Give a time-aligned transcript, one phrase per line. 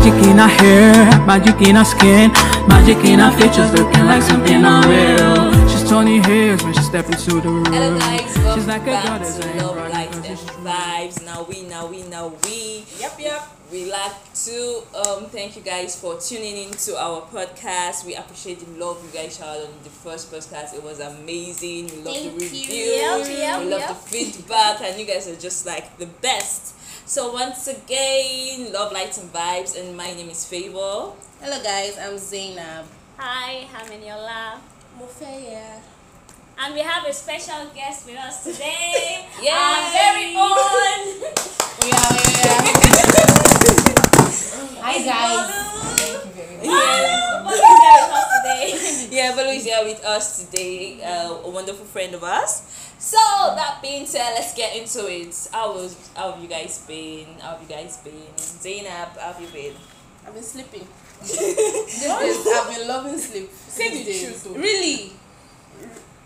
[0.00, 2.32] Magic in her hair, magic in her skin,
[2.66, 5.68] magic in her features, looking like something unreal.
[5.68, 7.66] She's turning heads when she step into the room.
[7.66, 9.38] Hello guys, She's welcome like a back goddess.
[9.38, 10.42] to Love right, Light and it's.
[10.42, 11.24] Vibes.
[11.26, 12.84] Now we, now we, now we.
[12.98, 13.48] Yep, yep.
[13.70, 18.06] We like to um thank you guys for tuning in to our podcast.
[18.06, 20.74] We appreciate the love you guys showed on the first podcast.
[20.74, 21.86] It was amazing.
[21.86, 23.28] We love the Thank reviews.
[23.28, 23.88] Yep, yep, we love yep.
[23.90, 26.74] the feedback, and you guys are just like the best.
[27.10, 31.10] So once again, love lights and vibes, and my name is Favor.
[31.42, 32.86] Hello guys, I'm Zainab.
[33.18, 34.60] Hi, I'm Eniola.
[34.94, 35.80] Mufeya.
[36.56, 39.26] And we have a special guest with us today.
[39.42, 39.50] Yay!
[39.50, 41.34] Our very own.
[41.82, 42.62] We are, we are.
[44.86, 45.50] Hi guys.
[46.62, 47.42] Yeah.
[47.42, 48.70] Bolu is here with us today.
[49.16, 52.62] Yeah, Bolu is here with us today, uh, a wonderful friend of ours.
[53.00, 53.16] So
[53.56, 55.34] that being said, let's get into it.
[55.52, 57.26] How was how have you guys been?
[57.40, 58.28] How have you guys been?
[58.36, 59.72] Zainab, how have you been?
[60.26, 60.86] I've been sleeping.
[61.24, 63.50] Days, I've been loving sleep.
[63.68, 64.42] Say the days.
[64.44, 64.54] truth.
[64.54, 65.12] Really?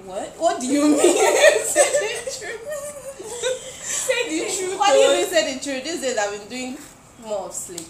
[0.05, 0.35] What?
[0.37, 0.99] What do you mean?
[1.65, 3.81] say the truth.
[3.83, 4.77] Say the truth.
[4.77, 5.85] What do you mean say the truth?
[5.85, 6.79] These days I've been doing
[7.23, 7.87] more of sleep.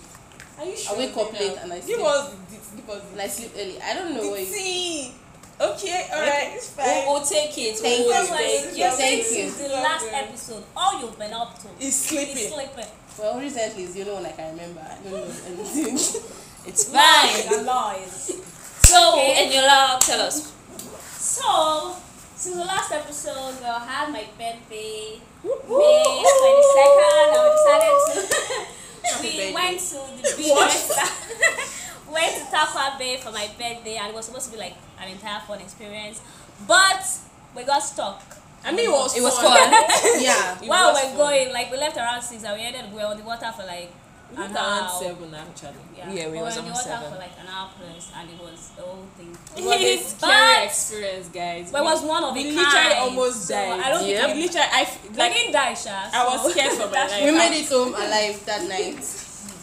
[0.59, 0.95] Are you sure?
[0.95, 1.97] I wake up late and I sleep.
[1.97, 2.37] Give us the
[2.77, 3.81] give us And I sleep early.
[3.81, 5.15] I don't know the what you tea.
[5.61, 7.07] Okay, alright, it's We'll, fine.
[7.07, 7.79] we'll take it.
[7.79, 8.37] Thank we'll you.
[8.37, 8.93] take You're it.
[8.95, 9.51] saying Thank you.
[9.51, 12.37] since the last episode, all you've been up to It's is sleeping.
[12.53, 12.91] sleeping.
[13.19, 14.81] Well, recently is the only one I can remember.
[14.81, 15.95] I don't know anything.
[16.67, 17.59] It's Lies fine.
[17.59, 18.33] and lies.
[18.83, 19.51] So, Okay.
[19.53, 20.51] Eniola, tell us.
[21.19, 21.95] So,
[22.37, 28.21] since the last episode, I had my birthday, May 22nd, and we decided to.
[29.23, 29.53] we birthday.
[29.53, 31.84] went to the beach.
[32.15, 35.09] Went to Tarkwa Bay for my birthday, and it was supposed to be like an
[35.11, 36.21] entire fun experience.
[36.67, 37.03] But
[37.57, 38.23] we got stuck.
[38.65, 39.53] I mean, it was It was fun.
[39.53, 40.23] fun.
[40.23, 40.57] yeah.
[40.71, 41.17] While we're fun.
[41.17, 43.67] going, like we left around six, and we ended we were on the water for
[43.67, 43.91] like
[44.35, 44.89] We an hour.
[44.89, 45.85] seven actually.
[45.97, 47.13] Yeah, Yeah, we we were was on the water seven.
[47.13, 49.37] for like an hour plus, and it was the whole thing.
[49.59, 51.71] It was a scary experience, guys.
[51.73, 52.99] But it was one of we a literally kind.
[53.05, 53.81] almost So, died.
[53.85, 55.97] I don't think we we- literally, I f- Like, like, we didn't die, Sha.
[56.15, 57.23] I was scared for my life.
[57.27, 59.03] We made it home alive that night.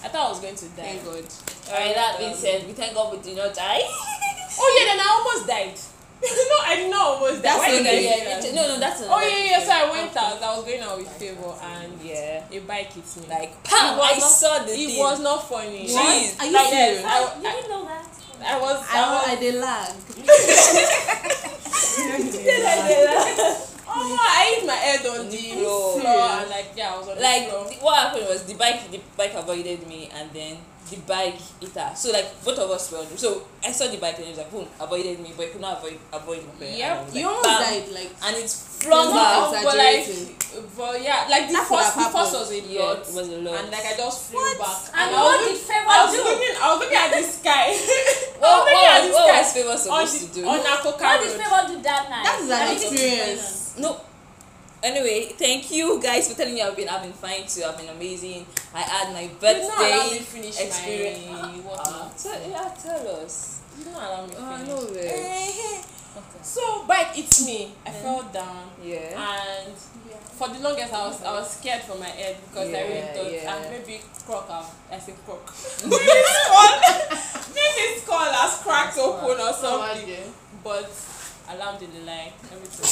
[0.03, 0.97] I thought I was going to die.
[0.97, 1.23] Thank God.
[1.69, 3.81] Alright, that being um, said, we thank God we did not die.
[4.63, 5.79] Oh yeah, then I almost died.
[6.51, 7.41] no, I did not almost die.
[7.41, 8.03] That's Why did I okay.
[8.03, 8.44] say that?
[8.44, 9.63] Yeah, no, no, that's Oh yeah, yeah.
[9.63, 10.44] So I went out.
[10.44, 12.44] I was going out with Favor and Yeah.
[12.51, 13.23] a bike hit me.
[13.29, 13.97] Like, It pow!
[14.01, 15.00] I not- saw the it thing.
[15.00, 15.88] was not funny.
[15.88, 16.35] Jeez.
[16.38, 17.01] Are you Like, serious?
[17.01, 18.06] yes, Oh, I, you didn't know that?
[18.45, 18.78] I was.
[18.91, 19.23] I, I was.
[19.29, 19.95] I did lag.
[23.94, 26.00] Oh, I hit my head on the floor.
[26.00, 27.66] floor, and like yeah, I was on like the floor.
[27.69, 30.57] the- what happened was the bike the bike avoided me and then
[30.90, 33.88] the bike hit her so like both of us were on the so I saw
[33.88, 36.44] the bike and it was like boom avoided me but it could not avoid avoid
[36.59, 39.16] me Yep, and, I was You like, almost bam, died like and it's flung You're
[39.16, 40.35] not but like, exaggerating.
[40.75, 43.38] but yeah, like the That first, the first was a Yeah, lot, it was a
[43.40, 43.56] lot.
[43.62, 46.12] and like I just flew back, And I what was did look- Favor I was
[46.12, 46.24] do?
[46.28, 47.68] looking, I was looking at the sky.
[47.72, 50.59] I what, was looking at the what sky was favor supposed the to do on
[50.59, 51.40] Akoka What did Road.
[51.40, 52.25] Favor do that night?
[52.25, 53.60] That is an experience.
[54.84, 57.78] No anyway thank you guys for telling me I've been I've been fine too I've
[57.78, 61.80] been amazing I had my You did not allow me birthday finish experience my what?
[61.86, 64.68] Ah, tell, yeah tell us you did not allow me oh, I finish.
[64.69, 65.86] know it.
[66.44, 67.72] So bike it's me.
[67.86, 68.68] I fell down.
[68.84, 69.74] yeah and
[70.09, 70.18] yeah.
[70.18, 73.13] for the longest I was I was scared for my head because I really Yeah,
[73.13, 73.53] thought yeah.
[73.53, 75.46] ah maybe croc have I said croc
[75.86, 76.81] maybe skull
[77.53, 80.90] maybe skull has cracked open or something but
[81.51, 82.88] alhamdulillah everything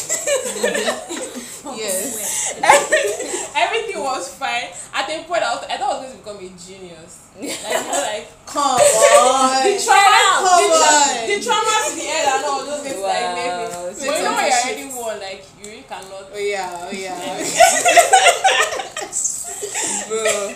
[1.76, 2.56] Yes.
[3.56, 6.38] everything was fine at a point I, was, I thought I was going to become
[6.38, 8.80] a genius like you know like Come on.
[9.64, 11.28] the trauma Come the, on.
[11.30, 13.36] the trauma to the head and all those things like Wow.
[13.36, 16.88] maybe So but you know like you're already won like you really cannot Oh yeah,
[16.88, 17.20] oh yeah.
[20.08, 20.54] bro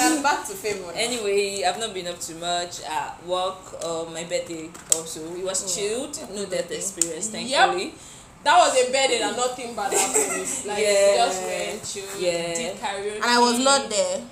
[0.00, 0.90] and back to favor.
[0.94, 3.56] Anyway, I've not been up too much at work.
[3.84, 6.18] Uh, my birthday also it was chilled.
[6.34, 7.94] No death experience, thankfully.
[8.44, 10.48] that was a bed and nothing bad happened.
[10.66, 11.16] Like Yeah.
[11.16, 12.54] just went chill, Yeah.
[12.54, 13.16] did karaoke.
[13.16, 14.22] And I was not there.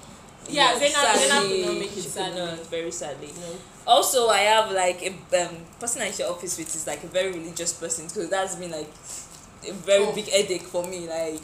[0.50, 2.40] Yeah, Zainab, Zainab sadly, could not make it she could sadly.
[2.40, 3.28] not, very sadly.
[3.38, 3.52] No.
[3.86, 7.32] Also, I have like a um, person I share office with is like a very
[7.32, 8.88] religious person because that's been like
[9.68, 10.12] a very Oh.
[10.12, 11.06] big headache for me.
[11.06, 11.40] Like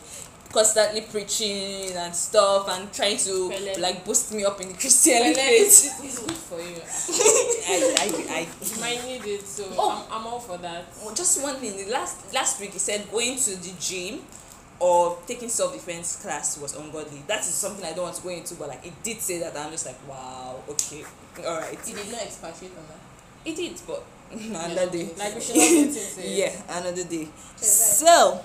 [0.55, 3.81] constantly preaching and stuff and trying to Pele.
[3.81, 5.67] like boost me up in the Christian faith.
[5.67, 6.79] it's, it's good for you.
[7.67, 8.06] I, I,
[8.39, 10.06] I, You might need it, so Oh.
[10.11, 10.85] I'm, I'm all for that.
[11.03, 11.77] Oh, just one thing.
[11.77, 14.21] The last last week he said going to the gym
[14.79, 17.23] or taking self defense class was ungodly.
[17.27, 19.56] That is something I don't want to go into, but like it did say that.
[19.56, 21.05] I'm just like, wow, okay,
[21.47, 21.79] all right.
[21.87, 23.51] You did not expatiate on that.
[23.51, 25.11] It did, but another day.
[25.19, 26.27] Like we should not get into it.
[26.39, 27.29] Yeah, another day.
[27.56, 28.41] So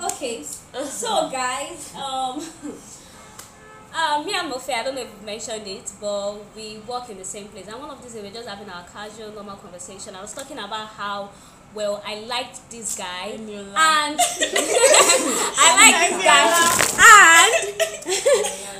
[0.00, 2.40] Okay, so guys, um,
[3.94, 7.16] Uh, me and Mofe, I don't know if you mentioned it, but we work in
[7.16, 7.66] the same place.
[7.68, 10.14] And one of these days, we were just having our casual, normal conversation.
[10.14, 11.30] I was talking about how,
[11.74, 13.30] well, I liked this guy.
[13.30, 14.14] And I
[15.80, 16.22] liked this
[16.94, 17.48] guy.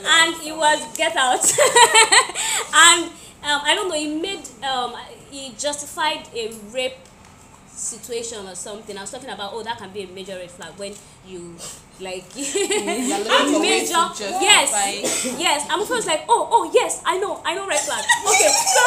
[0.04, 1.42] And, and he was, get out.
[2.74, 3.10] and
[3.42, 4.94] um, I don't know, he made, um,
[5.30, 6.98] he justified a rape
[7.78, 8.96] situation or something.
[8.96, 10.92] I was talking about oh that can be a major red flag when
[11.26, 11.54] you
[12.00, 14.04] like looking major
[14.42, 15.66] yes yes.
[15.70, 18.04] I'm first like oh oh yes I know I know red flag.
[18.26, 18.80] Okay so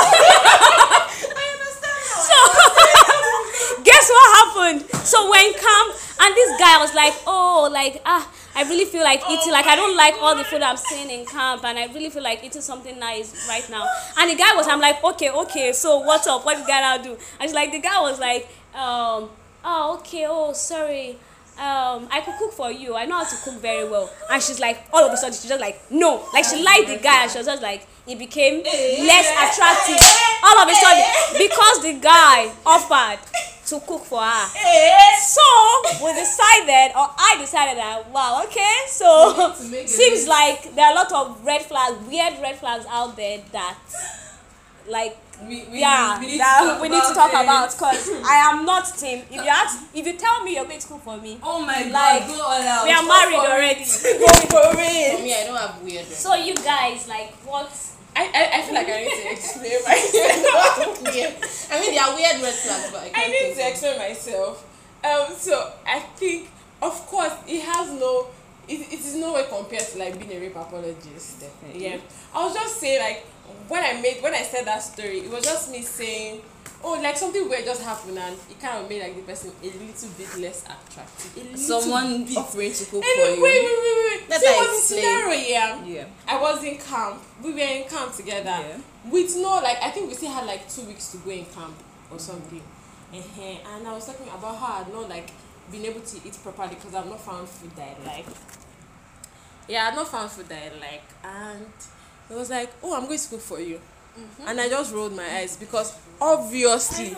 [2.21, 4.85] so guess what happened?
[5.05, 5.91] So when come
[6.21, 9.75] and this guy was like oh like ah I really feel like eating like I
[9.75, 12.61] don't like all the food I'm seeing in camp and I really feel like eating
[12.61, 13.85] something nice right now.
[14.17, 16.97] And the guy was I'm like okay okay so what's up what the guy now
[17.01, 17.11] do?
[17.39, 19.29] And she's like the guy was like um
[19.63, 21.17] oh okay oh sorry.
[21.57, 22.95] Um I could cook for you.
[22.95, 24.09] I know how to cook very well.
[24.31, 26.23] And she's like all of a sudden she's just like no.
[26.33, 27.23] Like she liked the guy.
[27.23, 30.01] And she was just like it became less attractive.
[30.43, 31.03] All of a sudden
[31.37, 33.19] because the guy offered
[33.67, 34.47] to cook for her.
[35.19, 35.41] So
[36.03, 38.75] we decided or I decided that wow okay.
[38.87, 39.53] So
[39.85, 43.77] seems like there are a lot of red flags weird red flags out there that
[44.89, 45.15] like
[45.47, 47.43] We, we, yeah, we need that to talk we need to about talk it.
[47.43, 49.19] about because I am not team.
[49.29, 51.83] If you ask, if you tell me you're going to cook for me, Oh my
[51.83, 52.85] Like, god, go all out.
[52.85, 53.49] we are Go married for it.
[53.51, 53.83] already.
[54.19, 55.17] Go for it.
[55.17, 57.71] For me, I don't have weird So you guys, like, what?
[58.15, 61.01] I, I, I feel like I need to explain myself.
[61.03, 61.33] weird.
[61.71, 64.67] I mean, there are weird red flags, but I can't I need to explain myself.
[65.03, 66.49] Um, so I think,
[66.81, 68.27] of course, it has no,
[68.67, 71.39] it, it is no way compared to like being a rape apologist.
[71.39, 71.83] Definitely.
[71.83, 71.97] Yeah.
[72.35, 73.25] I was just saying like
[73.71, 76.41] when I made when I said that story, it was just me saying,
[76.83, 79.65] oh, like something weird just happened and it kind of made like the person a
[79.65, 81.31] little bit less attractive.
[81.37, 82.37] A little Someone bit.
[82.37, 83.43] offering to cook And for wait, you.
[83.43, 84.19] wait, wait, wait.
[84.19, 84.29] wait.
[84.29, 85.01] Let so it her was explain.
[85.01, 85.85] scenario, yeah.
[85.85, 86.05] Yeah.
[86.27, 87.21] I was in camp.
[87.43, 88.57] We were in camp together.
[88.59, 88.77] Yeah.
[89.09, 91.75] With no, like, I think we still had like two weeks to go in camp
[92.11, 92.61] or something.
[93.13, 95.29] uh And I was talking about how I'd not like
[95.71, 98.25] been able to eat properly because I've not found food that I like.
[99.69, 101.07] Yeah, I'd not found food that I like.
[101.23, 101.71] And
[102.31, 103.79] it was like, oh, I'm going to cook for you.
[104.11, 104.47] Mm-hmm.
[104.47, 107.15] And I just rolled my eyes because obviously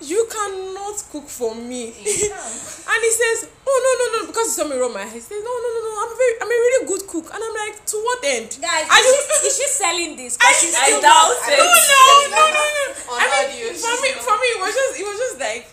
[0.00, 1.88] you cannot cook for me.
[1.96, 5.12] and he says, oh no no no because he saw me roll my eyes.
[5.12, 7.32] He says, no no no no, I'm a very I'm a really good cook.
[7.32, 8.58] And I'm like, to what end?
[8.60, 9.16] Guys, Are is, you?
[9.24, 10.36] she, is she selling this?
[10.40, 11.56] I, Because she's I doubt it.
[11.56, 12.84] no no no no no.
[13.08, 15.64] On I mean, for me for me it was just it was just like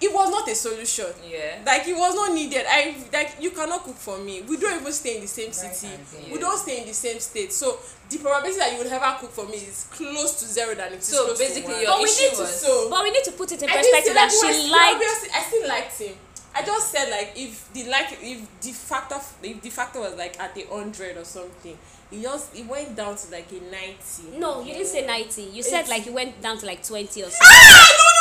[0.00, 1.06] it, it was not a solution.
[1.28, 1.58] Yeah.
[1.64, 2.64] Like it was not needed.
[2.68, 4.42] I like you cannot cook for me.
[4.42, 5.92] We don't even stay in the same city.
[6.26, 6.32] Yeah.
[6.34, 7.52] We don't stay in the same state.
[7.52, 7.78] So
[8.10, 10.98] the probability that you would ever cook for me is close to zero than it
[10.98, 11.90] is So close basically, to your.
[11.92, 14.14] But we issue need to- was so But we need to put it in perspective
[14.14, 14.94] that she still- liked.
[14.94, 16.14] obviously, I still liked him.
[16.54, 20.40] I just said like if the like if the factor if the factor was like
[20.40, 21.76] at a hundred or something,
[22.10, 24.38] it just it went down to like a ninety.
[24.38, 25.42] No, you didn't say 90.
[25.42, 28.15] You said It's- like you went down to like 20 or something.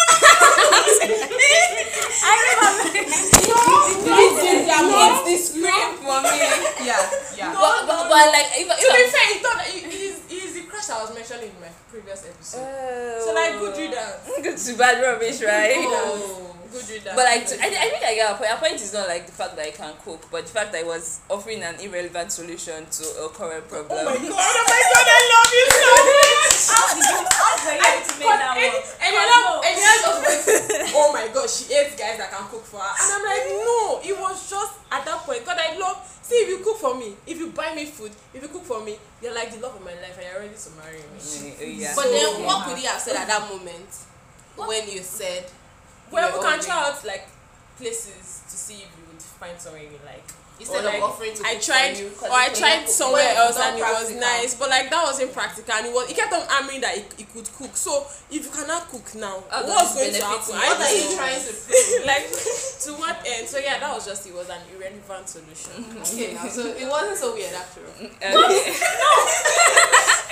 [4.15, 6.38] It's the scream for me.
[6.85, 7.01] Yeah,
[7.38, 7.53] yeah.
[7.53, 10.89] But, but, but like, if, To be fair, it's not is it is the crush
[10.89, 12.59] I was mentioning in my previous episode.
[12.59, 14.15] so so like good readers.
[14.44, 15.75] good to bad rubbish, right?
[15.88, 17.13] Oh, good readers.
[17.15, 18.50] But like, to, I, I think I get her point.
[18.51, 20.83] Her point is not like the fact that I can cook, but the fact that
[20.83, 23.94] I was offering an irrelevant solution to a current problem.
[23.95, 24.31] Oh my god!
[24.31, 25.07] Oh my god!
[25.07, 26.56] I love you so much.
[26.65, 28.85] How did you, how were you to make that work?
[29.04, 32.47] and you're not, and you're just went, oh my god, she hates guys that can
[32.47, 32.94] cook for her.
[32.95, 35.45] And I'm like, no, it was just at that point.
[35.45, 35.99] God, I love.
[36.25, 38.83] See, if you cook for me, if you buy me food, if you cook for
[38.83, 41.19] me, you're like the love of my life, and you're ready to marry me.
[41.21, 41.94] Mm, yeah.
[41.95, 43.90] But then, So- what could you have said at that moment
[44.56, 45.45] when you said?
[46.12, 47.28] Well, we can try out like
[47.78, 50.24] places to see if you would find somewhere you like.
[50.57, 54.16] Instead of offering to I tried, you, or I tried somewhere else and it was
[54.16, 55.74] nice, but like that wasn't practical.
[55.74, 57.76] And it was, he kept on hammering that he, could cook.
[57.76, 60.56] So if you cannot cook now, does what's going to happen?
[60.56, 62.06] What are you trying to prove?
[62.07, 63.50] like to what end?
[63.50, 65.83] So yeah, that was just it was an irrelevant solution.
[66.06, 68.07] Okay, now, so it wasn't so weird after all.
[68.45, 68.71] Okay.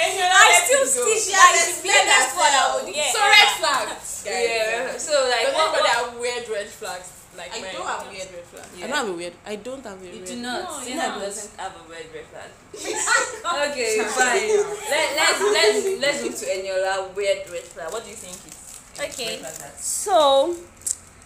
[0.07, 2.83] I still stick She by has the explained weirdest one I herself.
[2.83, 3.11] would yeah.
[3.13, 4.45] so red flags, guys.
[4.47, 4.97] yeah.
[4.97, 7.09] So like, Does what, anybody what, have weird red flags?
[7.35, 8.69] Like I don't have weird red flags.
[8.77, 8.85] Yeah.
[8.85, 9.33] I don't have a weird.
[9.45, 10.25] I don't have a You weird.
[10.27, 10.63] do not.
[10.69, 11.19] No, Zena no.
[11.19, 12.49] doesn't have a red red flag.
[13.73, 14.49] okay, fine.
[14.93, 17.91] Let, let's let's let's move to Eniola weird red flag.
[17.91, 18.57] What do you think is
[19.01, 19.41] Okay.
[19.41, 19.71] red flag?
[19.77, 20.53] So,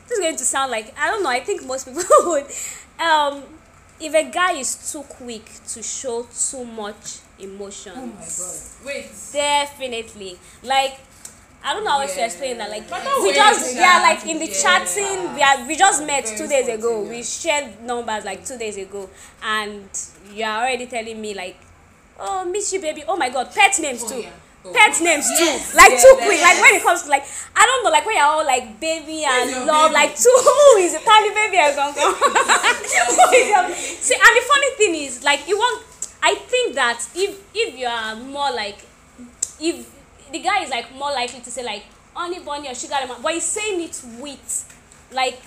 [0.08, 1.30] this is going to sound like I don't know.
[1.30, 2.46] I think most people would.
[3.00, 3.44] Um,
[4.00, 5.44] if a guy is too quick
[5.76, 8.14] to show too much emotion,
[8.86, 9.10] Wait.
[9.34, 10.38] definitely.
[10.64, 11.00] Like,
[11.64, 12.70] I don't know how else to explain that.
[12.70, 15.36] Like not we just are like in the chatting.
[15.36, 17.02] We are we just met two days ago.
[17.02, 19.10] We shared numbers like two days ago,
[19.44, 19.90] and
[20.34, 21.58] you are already telling me like,
[22.20, 23.04] oh miss you baby.
[23.08, 24.22] Oh my god, pet names too.
[24.22, 24.32] yeah.
[24.74, 25.72] Pet names Yes.
[25.72, 26.42] too, like too quick.
[26.42, 27.24] Like when it comes to like,
[27.56, 29.94] I don't know, like when you're all like baby and love, baby?
[29.94, 30.28] like too.
[30.44, 31.58] Who is a tiny baby?
[31.58, 32.12] I gonna go.
[32.12, 35.84] Who is your- See, and the funny thing is, like, you want.
[36.28, 38.80] I think that if if you are more like
[39.62, 39.90] if
[40.30, 43.34] the guy is like more likely to say like honey bunny or sugar lemon but
[43.34, 44.76] he's saying it with
[45.14, 45.40] like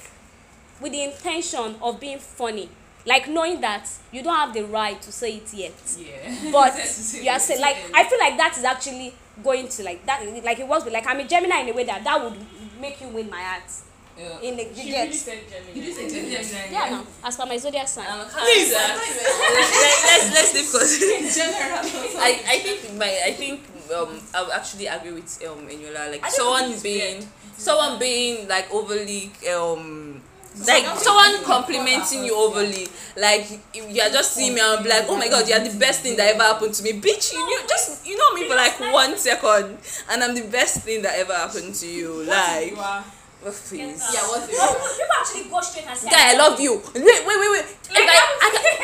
[0.80, 2.70] with the intention of being funny.
[3.04, 5.72] Like knowing that you don't have the right to say it yet.
[5.98, 6.50] Yeah.
[6.50, 6.72] but
[7.22, 9.12] you are saying like i feel like that is actually
[9.44, 12.02] going to like that like it was like i'm a gemini in a way that
[12.04, 12.38] that would
[12.80, 13.70] make you win my heart
[14.18, 14.40] Yeah.
[14.42, 15.72] in the you She get really said Gemini.
[15.74, 16.72] Did you say Gemini?
[16.72, 17.06] yeah no.
[17.24, 18.06] as per my zodiac sign.
[18.08, 18.76] I'm a Cancer.
[19.56, 19.72] let's
[20.04, 20.92] let's let's leave because
[22.20, 23.60] I I think my I think
[23.94, 26.10] um I would actually agree with um Eniola.
[26.12, 27.26] Like someone being
[27.56, 30.20] someone being like overly um
[30.66, 32.88] like someone complimenting you overly.
[33.16, 35.64] Like you you are just seeing me and be like oh my god you are
[35.64, 36.92] the best thing that ever happened to me.
[37.00, 39.78] Bitch you knew just you know me for like one second
[40.10, 42.24] and I'm the best thing that ever happened to you.
[42.24, 43.04] Like You are.
[43.46, 44.56] Oh, please Yeah, what's it?
[44.56, 48.08] People actually go straight and say guy i love you wait wait wait wait like
[48.08, 48.20] I,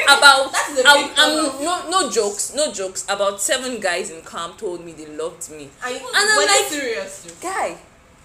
[0.08, 4.10] I, about That's the I'm, big I'm no no jokes no jokes about seven guys
[4.10, 7.34] in camp told me they loved me And, And I'm were they like- serious too?
[7.40, 7.76] guy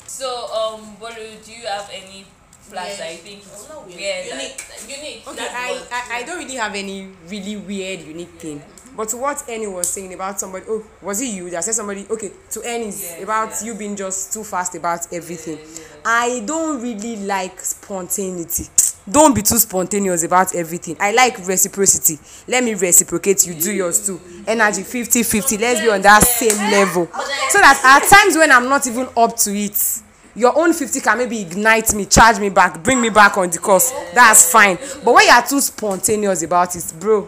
[0.07, 2.25] so um Bolu, do you have any
[2.61, 3.97] flags that you think Oh, not weird.
[3.99, 4.97] weird that- Unique.
[4.97, 5.27] Unique.
[5.27, 8.61] Okay, I, I, I don't really have any really weird, unique thing.
[8.95, 12.05] But to what Annie was saying about somebody, oh, was it you that said somebody,
[12.09, 13.65] okay, to Annie's Yes, about yes.
[13.65, 15.57] you being just too fast about everything.
[16.05, 18.65] I don't really like spontaneity.
[19.09, 20.95] Don't be too spontaneous about everything.
[20.99, 22.19] I like reciprocity.
[22.47, 24.19] Let me reciprocate, you do yours too.
[24.45, 25.57] Energy 50 50.
[25.57, 27.07] Let's be on that same level.
[27.49, 30.01] So that at times when I'm not even up to it,
[30.35, 33.57] your own 50 can maybe ignite me, charge me back, bring me back on the
[33.57, 33.91] course.
[34.13, 34.77] That's fine.
[35.03, 37.27] But when you are too spontaneous about it, bro,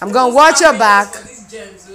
[0.00, 1.14] I'm gonna watch your back.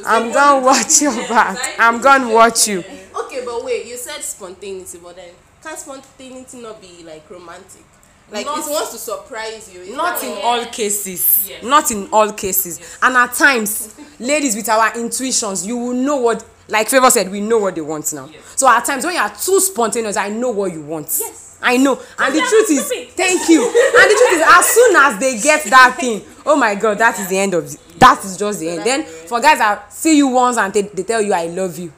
[0.06, 1.58] I'm gonna watch your back.
[1.80, 2.80] I'm gonna watch you.
[2.80, 5.30] Okay, but wait, you said spontaneity, but then
[5.64, 7.84] can spontaneity not be like romantic?
[8.32, 9.82] Like Not- it wants to surprise you.
[9.82, 11.50] Is Not in all cases.
[11.64, 12.98] Not in all cases.
[13.02, 17.40] And at times, ladies with our intuitions, you will know what, like Favor said, we
[17.40, 18.30] know what they want now.
[18.56, 21.08] So at times when you are too spontaneous, I know what you want.
[21.20, 21.45] Yes.
[21.66, 22.00] I know.
[22.20, 23.64] And the truth is, thank you.
[23.66, 27.18] And the truth is, as soon as they get that thing, oh my God, that
[27.20, 28.84] is the end of the, that is just the end.
[28.84, 31.92] Then for guys that see you once and they, they tell you I love you.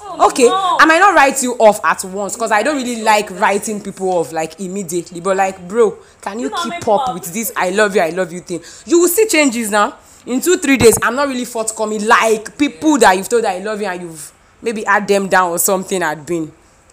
[0.00, 0.76] Oh, okay no.
[0.80, 4.08] i might not write you off at once because i don't really like writing people
[4.10, 7.14] off like immediately but like bro can you keep up up.
[7.14, 9.96] with this i love you i love you thing you will see changes now
[10.26, 13.58] in two three days i'm not really forthcoming like people that you've told that i
[13.58, 16.50] love you and you've maybe had them down or something had been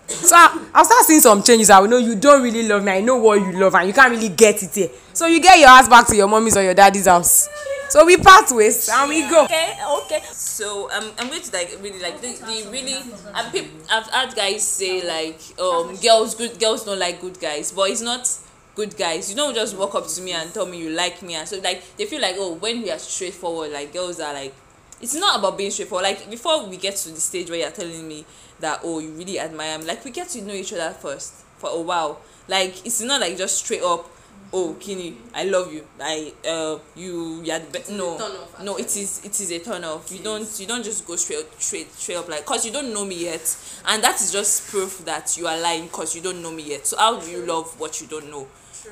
[0.07, 2.91] so I, i'll start seeing some changes i know you don't really love me.
[2.91, 4.89] I know what you love and you can't really get it here.
[5.13, 7.49] So you get your ass back to your mommy's or your daddy's house.
[7.89, 9.45] So we part ways and we go.
[9.45, 10.21] Okay okay.
[10.31, 12.93] So um, I'm going to like really like the, the really
[13.33, 17.71] and people I've heard guys say like um girls good girls don't like good guys
[17.71, 18.29] but it's not
[18.75, 19.29] good guys.
[19.29, 21.59] You don't just walk up to me and tell me you like me and so
[21.59, 24.53] like they feel like oh when we are straightforward like girls are like
[25.01, 26.03] it's not about being straightforward.
[26.03, 28.25] Like before we get to the stage where you're telling me
[28.59, 31.69] that oh you really admire me like we get to know each other first for
[31.69, 32.21] a while.
[32.47, 34.09] Like it's not like just straight up
[34.53, 35.83] oh kini i love you.
[35.99, 38.15] I uh you the best no.
[38.15, 40.11] off, no it is it is a turn off.
[40.11, 43.05] You don't you don't just go straight straight straight up like cause you don't know
[43.05, 43.57] me yet.
[43.85, 46.87] And that is just proof that you are lying cause you don't know me yet.
[46.87, 48.47] So how do you love what you don't know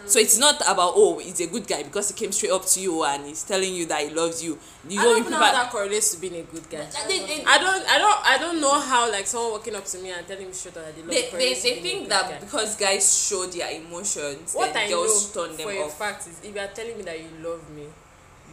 [0.06, 2.80] so it's not about oh he's a good guy because he came straight up to
[2.80, 4.58] you and he's telling you that he loves you
[4.88, 6.80] you I don't don't know how that correlates to being a good guy.
[6.80, 9.86] Uh, they, they, I don't, I don't, I don't know how like someone walking up
[9.86, 11.82] to me and telling me straight that they love they, me they, correlates they a
[11.82, 12.40] think that guy.
[12.40, 15.98] because guys show their emotions what then I girls know turn them for a off
[15.98, 17.86] fact is if you are telling me that you love me,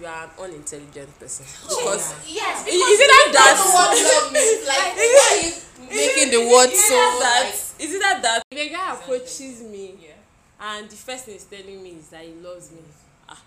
[0.00, 1.46] you are an unintelligent person.
[1.68, 4.66] Because yes is it that That's what that love means.
[4.66, 5.52] Like, why are you
[5.90, 7.54] making the word so that like?
[7.82, 9.94] is it that that if a guy approaches me
[10.60, 12.78] and the first thing he's telling me is that he loves me
[13.28, 13.42] ah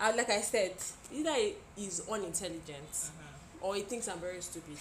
[0.00, 0.72] ah, like I said
[1.12, 1.34] either
[1.76, 3.10] he is unintelligent
[3.60, 4.76] or he thinks I'm very stupid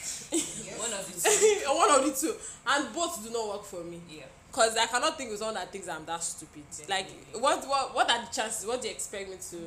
[0.78, 2.36] one of the two one of the two
[2.68, 4.24] and both do not work for me yeah
[4.58, 6.64] because I cannot think of someone that thinks I'm that stupid.
[6.90, 8.66] Like, what, what, what are the chances?
[8.66, 9.58] What do you expect me to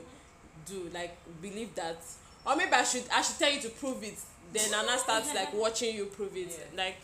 [0.66, 0.90] do?
[0.92, 1.98] Like, believe that,
[2.44, 4.18] or maybe I should, I should tell you to prove it.
[4.52, 6.70] Then Anna starts like watching you prove it.
[6.76, 6.96] Like,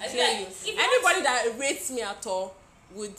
[0.00, 0.18] I you.
[0.18, 2.54] like if you Anybody that rates me at all
[2.94, 3.14] would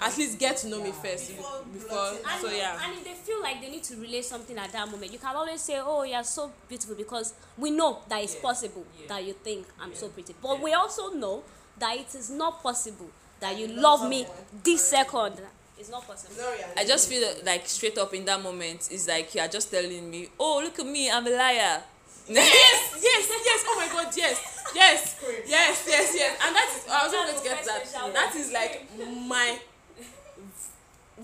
[0.00, 2.08] at least get to know me first before.
[2.10, 2.78] And, So yeah.
[2.82, 5.36] and if they feel like they need to relay something at that moment, you can
[5.36, 9.66] always say, "Oh, you're so beautiful," because we know that it's possible that you think
[9.80, 10.34] I'm so pretty.
[10.42, 11.42] But we also know
[11.78, 14.26] that it is not possible that you love me
[14.62, 15.40] this second.
[15.78, 16.36] It's not possible.
[16.76, 20.08] I just feel like straight up in that moment is like you are just telling
[20.10, 21.82] me, oh look at me, I'm a liar.
[22.28, 23.64] yes, yes, yes.
[23.66, 26.38] Oh my God, yes, yes, yes, yes, yes.
[26.46, 28.12] And that is, I was going to get to that.
[28.14, 28.86] That is like
[29.26, 29.58] my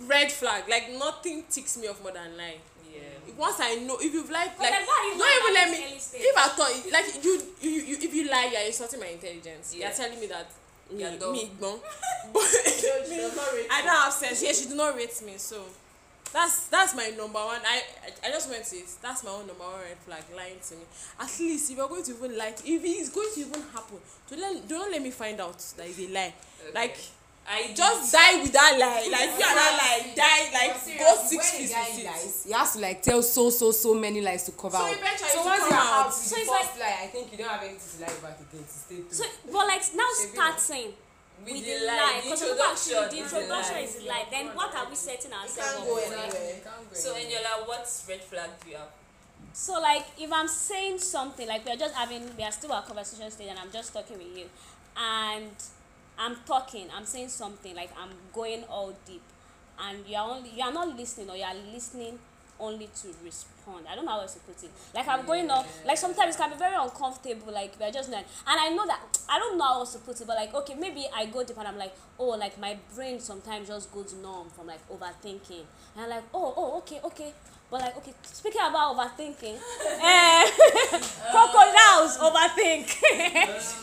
[0.07, 0.65] red flag.
[0.69, 2.61] Like nothing ticks me off more than lying.
[2.95, 3.35] yeah.
[3.37, 5.79] Once I know, if you've lied, But like, you don't even let me.
[5.99, 9.75] If I thought, like, you, you, you, if you lie, you're insulting my intelligence.
[9.75, 9.87] Yeah.
[9.89, 10.47] You're telling me that
[10.91, 11.33] me, dumb.
[11.33, 11.79] me, dumb.
[12.33, 12.43] But
[13.71, 14.43] I don't have sense.
[14.43, 15.35] Yeah, she do not rate me.
[15.37, 15.63] So
[16.33, 17.61] that's that's my number one.
[17.65, 18.89] I I, I just went to it.
[19.03, 20.23] That's my own number one red flag.
[20.37, 20.83] Lying to me.
[21.21, 23.99] At least if you're going to even lie, if it is going to even happen,
[24.31, 26.35] don't let, don't let me find out that it's a lie.
[26.75, 26.97] Like
[27.51, 29.09] I just die with that lie.
[29.11, 32.07] Like you and that lie, die like go six when feet the guy with it.
[32.07, 34.93] lies he has to like tell so so so many lies to cover So up
[34.93, 36.07] eventually so to once come you are out.
[36.07, 38.37] out So the it's first lie i think you don't have anything to lie about
[38.41, 40.93] again to stay true So, but like now Maybe starting
[41.39, 44.27] With with the the lie, lie, because introduction the is the introduction is the lie.
[44.31, 46.15] Then what are we setting ourselves can't up go for?
[46.15, 46.61] anywhere.
[46.93, 48.93] So Eniola, what red flag do you have?
[49.55, 53.31] So like if I'm saying something like we're just having we are still at conversation
[53.31, 54.47] stage and I'm just talking with you
[54.99, 55.51] and
[56.19, 59.23] I'm talking, I'm saying something like I'm going all deep
[59.81, 62.19] and you are only you are not listening or you are listening
[62.61, 63.87] only to respond.
[63.89, 64.71] I don't know how else to put it.
[64.95, 68.27] Like I'm going up like sometimes it can be very uncomfortable, like we're just like
[68.47, 70.75] and I know that I don't know how else to put it, but like okay,
[70.75, 74.49] maybe I go deep and I'm like, oh like my brain sometimes just goes numb
[74.51, 75.65] from like overthinking.
[75.95, 77.33] And I'm like, oh, oh, okay, okay.
[77.71, 79.55] But like okay, speaking about overthinking,
[80.03, 80.51] eh,
[81.31, 82.89] crocodiles overthink.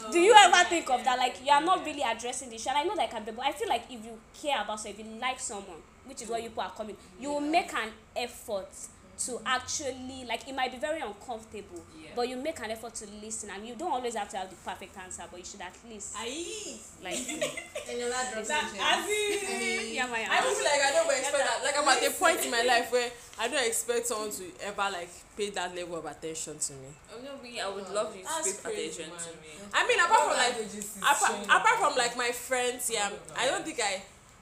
[0.11, 1.19] Do you ever think of that?
[1.19, 2.69] Like you are not really addressing the issue.
[2.69, 4.99] And I know that can be, but I feel like if you care about someone,
[4.99, 7.89] if you like someone, which is what you people are coming, you will make an
[8.15, 8.69] effort
[9.17, 12.09] to actually like it might be very uncomfortable, Yeah.
[12.15, 14.55] but you make an effort to listen, and you don't always have to have the
[14.57, 16.75] perfect answer, but you should at least Aye.
[17.03, 17.15] like
[17.85, 18.49] That, in as
[19.09, 21.59] in, yeah, my I don't feel like I don't expect that.
[21.63, 24.89] Like I'm at a point in my life where I don't expect someone to ever
[24.91, 26.89] like pay that level of attention to me.
[27.13, 29.41] Oh no, we I would love you to That's pay crazy, attention to man.
[29.41, 29.69] me.
[29.73, 30.57] I mean, apart from like,
[31.01, 34.01] apart, apart from like my friends, yeah, I don't think I.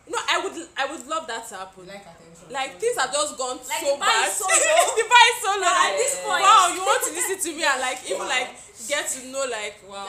[0.10, 1.88] No, I would, I would love that to happen.
[1.88, 2.04] like
[2.52, 4.28] Like things have just gone Like, so the bad.
[4.28, 4.96] is so low.
[5.00, 5.76] the bar is so low.
[5.88, 8.50] At this point- wow, you want to listen to me and like even like
[8.88, 10.08] get to know like wow.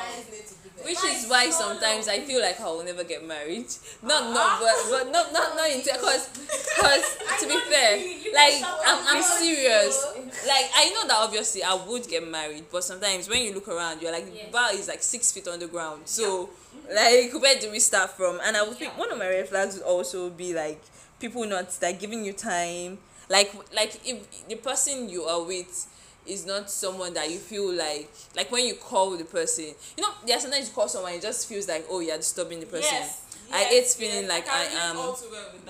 [0.82, 3.66] Which is why sometimes I feel like I will never get married.
[4.02, 7.04] Not not but but not not not into because because
[7.40, 7.96] to be fair,
[8.34, 10.04] like I'm I'm serious.
[10.44, 14.02] Like I know that obviously I would get married, but sometimes when you look around,
[14.02, 14.50] you're like the Yes.
[14.52, 16.02] bar is like six feet on the ground.
[16.06, 16.50] So
[16.94, 18.40] like where do we start from?
[18.44, 20.80] And I would think one of my red flags would also be like
[21.20, 22.98] people not like giving you time.
[23.28, 25.90] Like like if the person you are with
[26.26, 30.34] is not someone that you feel like like when you call the person you know
[30.34, 33.20] are sometimes you call someone it just feels like oh you're disturbing the person Yes.
[33.52, 34.96] I hate feeling like I am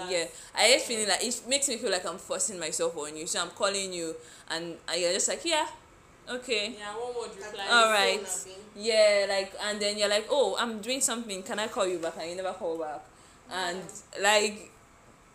[0.08, 3.26] yeah I hate feeling like it makes me feel like I'm forcing myself on you
[3.26, 4.14] so I'm calling you
[4.50, 5.66] and I- you're just like yeah
[6.30, 7.66] okay Yeah, one word reply.
[7.70, 11.86] all right yeah like and then you're like oh i'm doing something can i call
[11.86, 13.02] you back and you never call back
[13.52, 13.78] and
[14.22, 14.70] like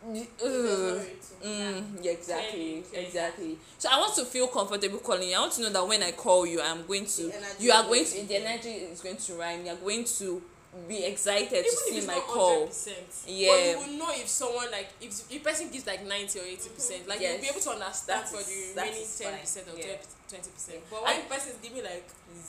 [0.03, 1.01] y- ugh.
[1.45, 3.57] Mm, yeah, exactly, exactly.
[3.77, 5.35] So I want to feel comfortable calling you.
[5.37, 8.03] I want to know that when I call you, I'm going to, you are going
[8.03, 9.65] to, the energy is going to rhyme.
[9.65, 10.41] You are going to
[10.89, 12.67] be excited Even to if see it's my call.
[12.67, 12.89] 100%,
[13.27, 13.51] Yeah.
[13.53, 16.67] But you will know if someone like if if person gives like ninety or eighty
[16.69, 19.95] percent, like you'll be able to understand That for the remaining ten percent or Yeah.
[20.29, 20.79] Twenty percent.
[20.89, 22.07] But when And- person is giving like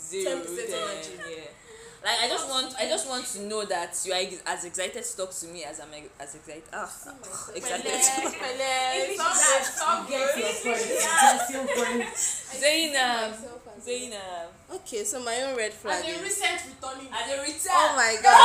[0.09, 1.13] Zero, 10% then, energy.
[1.29, 1.51] yeah.
[2.03, 5.17] Like I just want, I just want to know that you are as excited to
[5.17, 5.89] talk to me as I'm
[6.19, 6.63] as excited.
[6.73, 6.89] Ah,
[7.55, 7.85] excited.
[8.41, 13.35] Pẹ̀lẹ́, stop stop get your point get your point Zainab,
[13.83, 14.53] Zainab.
[14.71, 17.09] Okay, so my own red flag As a recent returning.
[17.13, 17.73] As a return.
[17.75, 18.37] Oh my god.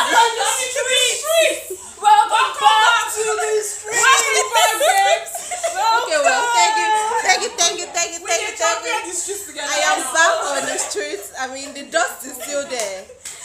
[1.99, 3.99] Welcome back to the street.
[3.99, 5.33] Welcome back, babes.
[5.75, 6.89] Okay, well, thank you,
[7.21, 9.11] thank you, thank you, thank you, thank you, thank you.
[9.11, 9.67] the streets together.
[9.69, 11.33] I am back on the streets.
[11.39, 13.03] I mean, the dust is still there.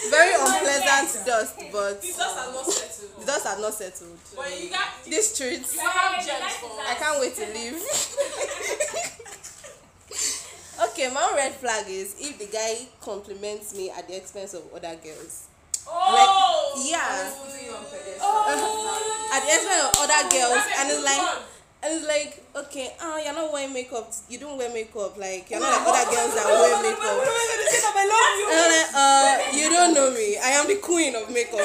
[0.09, 3.21] Very unpleasant dust, but The dust has not settled.
[3.21, 4.19] the dust has not settled.
[4.35, 7.77] But you got These streets, you have gems for I can't wait to leave.
[11.01, 14.63] okay, my own red flag is if the guy compliments me at the expense of
[14.75, 15.49] other girls.
[15.89, 16.77] Oh.
[16.85, 17.33] Yeah,
[18.21, 19.33] Oh.
[19.33, 21.21] at the expense of other girls, and it's like.
[21.83, 24.13] And it's like, okay, ah, you're not wearing makeup.
[24.29, 25.17] You don't wear makeup.
[25.17, 27.25] Like, you're not like other girls that wear makeup.
[27.25, 30.37] And I'm like, uh, you don't know me.
[30.37, 31.57] I am the queen of makeup.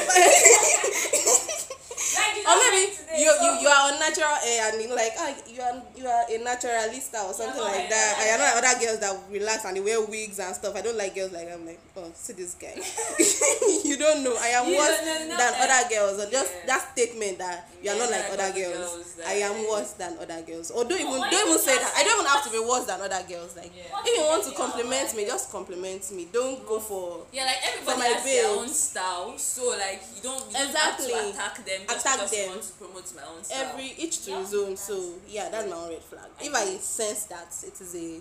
[2.48, 5.82] or maybe, you, you you are on natural hair and you like ah you are
[5.96, 8.14] you are a naturalista or something like that.
[8.20, 10.74] yeah, I know other girls that relax and they wear wigs and stuff.
[10.76, 11.54] I don't like girls like that.
[11.54, 12.74] I'm like, oh, see this guy.
[13.84, 14.36] you don't know.
[14.38, 15.64] I am You worse than eh.
[15.64, 16.18] other girls.
[16.20, 16.66] Or just Yeah.
[16.66, 18.76] that statement that you are not Yeah, like like other girls.
[18.76, 20.70] girls, I am worse than other girls.
[20.70, 21.92] Or don't even don't even say that.
[21.96, 23.56] I don't even have to be worse than other girls.
[23.56, 24.00] Like Yeah.
[24.04, 26.28] if you want to compliment me, just compliment me.
[26.32, 30.42] Don't go for Yeah, like everybody my has their own style, so like you don't,
[30.50, 31.08] you Exactly.
[31.08, 32.50] don't attack them Attack them.
[32.80, 33.64] you want to my own style.
[33.72, 34.76] every each to his own.
[34.76, 36.26] So yeah, that's my own red flag.
[36.40, 38.20] If I sense that it is a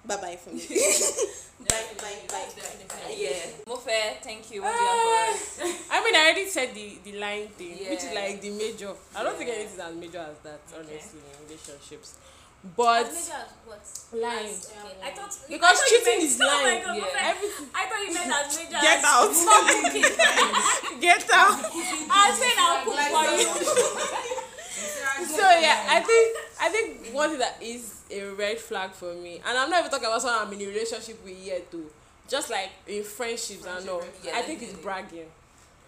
[0.08, 0.64] bye bye for me.
[1.68, 3.14] bye bye bye.
[3.16, 3.30] yeah,
[3.68, 4.62] Mofe, thank you.
[4.62, 5.84] What do you have for us?
[5.90, 8.20] I mean, I already said the the line thing, which is Yeah.
[8.20, 8.92] like the major.
[9.14, 9.56] I don't think Yeah.
[9.56, 12.14] anything is as major as that, honestly, in relationships.
[12.76, 13.30] But As
[13.64, 13.80] what?
[14.12, 14.46] lying.
[14.46, 14.96] As- okay.
[15.02, 16.82] I thought Because I thought you cheating meant- is oh lying.
[16.84, 17.30] God, Yeah.
[17.30, 17.66] Everything.
[17.74, 19.32] I thought you meant as major Get as out.
[19.48, 20.02] not cooking.
[21.00, 21.56] get out.
[22.12, 25.26] I said I'll cook for you.
[25.26, 29.40] so yeah, I think I think one thing that is a red flag for me,
[29.46, 31.86] and I'm not even talking about someone I'm in a relationship with yet, too.
[32.28, 35.26] Just like in friendships and all, Yeah, I think it's bragging.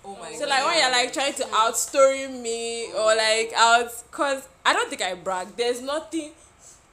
[0.05, 4.49] Oh my So like when you're like trying to outstory me or like out, cause
[4.67, 5.49] I don't think I brag.
[5.57, 6.33] There's nothing.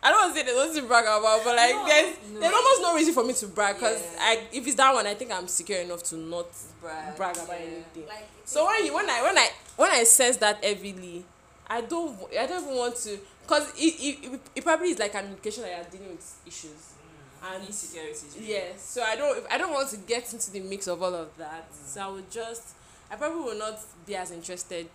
[0.01, 1.85] I don't want to say there's nothing to brag about, but like No.
[1.87, 4.19] there's there's almost no reason for me to brag, cause Yeah.
[4.21, 6.47] I if it's that one, I think I'm secure enough to not
[6.81, 7.65] brag, brag about yeah.
[7.65, 8.07] anything.
[8.07, 11.25] Like, So when you when I when I when I sense that heavily,
[11.67, 15.25] I don't I don't even want to because it, it, it, probably is like an
[15.25, 16.93] indication that you're dealing with issues.
[17.41, 18.35] And insecurities.
[18.39, 21.35] yeah, so I don't I don't want to get into the mix of all of
[21.37, 21.67] that.
[21.73, 22.63] So I would just
[23.11, 24.87] I probably will not be as interested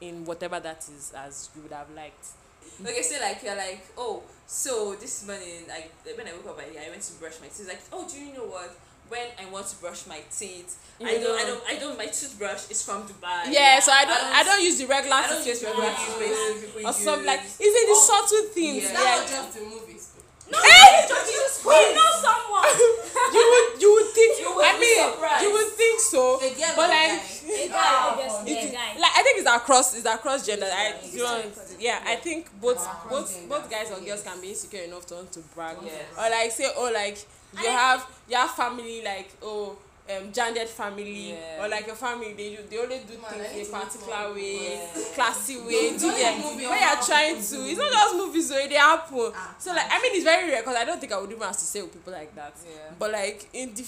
[0.00, 2.26] in whatever that is as you would have liked.
[2.84, 6.86] Okay, so like you're like, oh, so this morning, like when I woke up, I,
[6.86, 7.68] I went to brush my teeth.
[7.68, 8.70] Like, oh, do you know what?
[9.08, 11.98] When I want to brush my teeth, I don't, I don't, I don't.
[11.98, 13.52] My toothbrush is from Dubai.
[13.52, 16.86] Yeah, so I don't I I don't- don't, use the regular I toothpaste regular toothpaste
[16.86, 17.56] or some like use.
[17.60, 18.84] it's the Oh, subtle things.
[18.84, 18.92] yeah.
[19.04, 19.26] Yeah.
[19.28, 20.11] Just the movies.
[20.58, 21.08] Hey!
[21.64, 22.64] you know someone.
[23.32, 25.42] you would you would think You would I mean surprised.
[25.42, 27.20] you would think so A girl but like guy?
[27.48, 29.00] A guy, a guy.
[29.00, 31.42] like I think it's across it's across gender I you know
[31.78, 35.14] yeah I think both Across both both guys or girls can be insecure enough to
[35.14, 36.02] want to brag Yes.
[36.18, 37.18] or like say oh like
[37.60, 39.76] you I have you have family like oh
[40.10, 41.62] um gendered family Yeah.
[41.64, 44.34] or like your family they do- they only do Man, I things in a particular
[44.34, 45.12] way people.
[45.14, 48.74] classy way do yeah movie when you're trying to it's not just movies so they
[48.74, 51.30] happen Ah, so like I mean it's very rare because I don't think I would
[51.30, 52.90] even have to say with people like that Yeah.
[52.98, 53.84] but like in the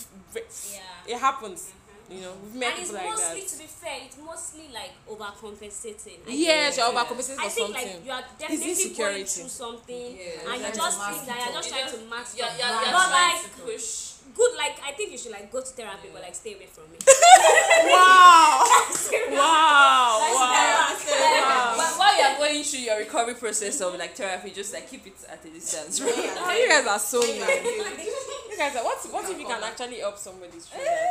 [0.73, 0.81] Yeah.
[1.17, 1.73] it happens
[2.09, 4.69] you know we've met and it's people like that mostly, to be fair, it's mostly
[4.73, 6.19] like overcompensating.
[6.29, 6.87] I yes think.
[6.87, 9.25] you're overcompensating I for think something like you are definitely going insecurity.
[9.25, 10.53] through something, Yeah.
[10.53, 12.53] and you Like just think that you're just trying to mask You're, up.
[12.59, 14.11] you're, you're But trying like, to push.
[14.35, 16.85] Good, like I think you should like go to therapy, but like stay away from
[16.93, 16.99] me.
[17.91, 18.65] wow
[19.31, 21.77] wow Like, wow therapy.
[21.77, 25.15] But while you're going through your recovery process of like therapy, just like keep it
[25.31, 26.01] at a distance.
[26.01, 26.13] Right?
[26.15, 27.37] Oh, you guys are so mean.
[27.37, 31.09] you guys are what what if you can actually help somebody through that?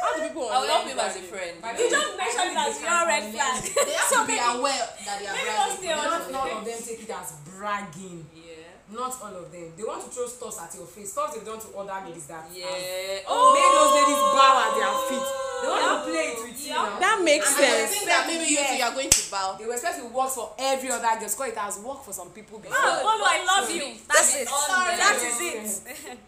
[0.00, 1.56] How do people I will help him as a friend.
[1.78, 3.62] You just mentioned that your red flag.
[3.84, 5.68] They have to be aware that they are Maybe bragging.
[5.68, 6.32] just stay on Not it.
[6.32, 8.24] none of them take it as bragging.
[8.34, 8.39] Yeah.
[8.90, 9.70] Not all of them.
[9.76, 11.12] They want to throw stuff at your face.
[11.12, 12.66] Stuff they've done to other ladies that Yeah.
[12.66, 15.28] made those ladies bow at their feet.
[15.62, 16.98] They want to play it with you now.
[16.98, 17.90] That makes And sense.
[17.92, 19.56] think that maybe you two you are going to bow.
[19.58, 21.18] They were expected to work for every other girl.
[21.20, 22.76] Because it has worked for some people before.
[22.80, 23.94] Oh, Bolo, I love you.
[24.08, 24.48] That's it.
[24.48, 24.96] Sorry.
[24.96, 26.18] That is it.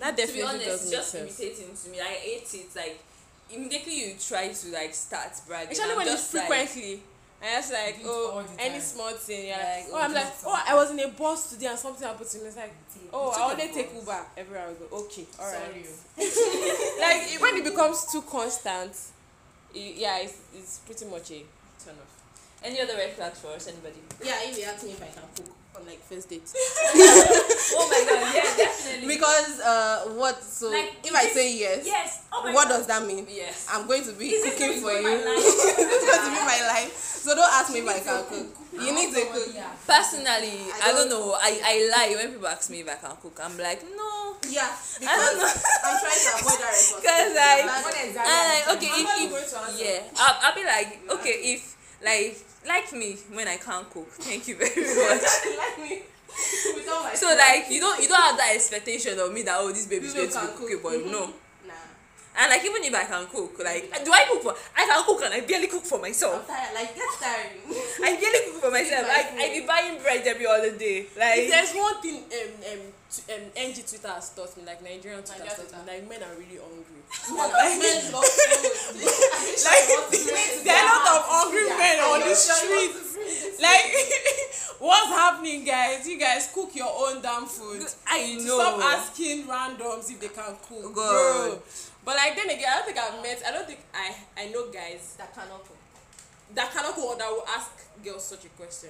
[0.00, 1.40] That to be definitely honest, does make just sense.
[1.40, 2.00] imitating to me.
[2.00, 2.68] I hate it.
[2.76, 3.00] Like
[3.50, 5.72] immediately you try to like start bragging.
[5.72, 7.02] Especially when it's just like, frequently.
[7.42, 8.80] And it's like, oh, any time.
[8.80, 9.48] small thing.
[9.48, 12.28] You're Like, oh, I'm like, oh, I was in a bus today and something happened
[12.28, 12.44] to me.
[12.44, 12.74] It's like,
[13.12, 14.02] oh, I only take bus.
[14.02, 14.96] Uber everywhere I go.
[14.98, 15.86] Okay, all right.
[17.00, 18.92] Like when it becomes too constant,
[19.74, 21.44] it, yeah, it's, it's pretty much a
[21.82, 22.20] turn off.
[22.62, 23.68] Any other red flags for us?
[23.68, 24.00] Anybody?
[24.22, 26.52] Yeah, if you ask me if I can cook on like first dates.
[27.74, 28.34] oh my god!
[28.34, 29.06] Yeah, definitely.
[29.08, 30.42] Because uh, what?
[30.42, 32.26] So Like, if I is say yes, Yes.
[32.32, 32.78] Oh my what God.
[32.78, 33.26] does that mean?
[33.30, 33.66] yes.
[33.70, 34.98] I'm going to be Is cooking for you.
[34.98, 36.92] be my it's going to be my life.
[37.20, 38.48] So don't ask me if I can cook.
[38.72, 39.48] You need to cook.
[39.54, 39.70] Yeah.
[39.86, 41.36] Personally, I I don't, don't- know.
[41.38, 43.38] I, I lie when people ask me if I can cook.
[43.42, 44.34] I'm like, no.
[44.48, 44.66] Yeah,
[45.06, 45.46] I don't know.
[45.84, 47.06] I'm trying to avoid that responsibility.
[47.06, 48.32] Cause like, That's- What exactly?
[48.32, 49.70] and like, okay, I'm not if, to answer.
[49.70, 51.60] if yeah, I'll, I'll be like, okay, if
[52.02, 52.34] like
[52.66, 54.08] like me when I can't cook.
[54.10, 55.22] Thank you very much.
[55.58, 56.02] like me.
[56.30, 59.86] My So like you don't you don't have that expectation of me that oh this
[59.86, 60.56] baby's going to be cook.
[60.56, 61.26] cooking, but no.
[61.66, 61.72] Nah.
[62.38, 64.54] And like even if I can cook, like do I cook for?
[64.76, 66.46] I can cook and I barely cook for I'm myself.
[66.46, 66.74] tired.
[66.74, 67.60] Like, get tiring.
[68.04, 69.06] I barely cook for myself.
[69.08, 70.98] my I be buying bread every other day.
[71.10, 74.82] If Like there's one thing um, um, t- um, NG Twitter has taught me, like
[74.82, 77.02] Nigerian Twitter has Nigerian taught me, like men are really hungry.
[77.30, 79.02] Men love food.
[79.66, 79.86] Like
[80.64, 82.94] there are a lot of hungry men on the street.
[83.60, 83.90] like
[84.78, 88.58] what's happening guys you guys cook your own damn food I To know.
[88.58, 91.50] stop asking randoms if they can cook God.
[91.50, 91.58] bro
[92.04, 94.70] but like then again i don't think i've met i don't think i i know
[94.72, 95.76] guys That cannot cook.
[96.54, 97.70] that cannot cook or that will ask
[98.02, 98.88] girls such a question